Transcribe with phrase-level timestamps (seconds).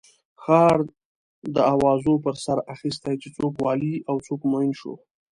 [0.43, 0.77] ښار
[1.55, 4.93] د اوازو پر سر اخستی چې څوک والي او څوک معین شو.